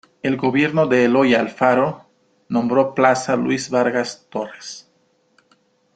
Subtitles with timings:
[0.23, 2.05] El gobierno de Eloy Alfaro lo
[2.59, 4.89] nombró plaza Luis Vargas Torres.